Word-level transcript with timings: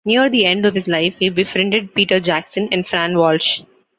Near 0.03 0.31
the 0.31 0.47
end 0.47 0.65
of 0.65 0.73
his 0.73 0.87
life 0.87 1.13
he 1.19 1.29
befriended 1.29 1.93
Peter 1.93 2.19
Jackson 2.19 2.69
and 2.71 2.87
Fran 2.87 3.15
Walsh. 3.15 3.61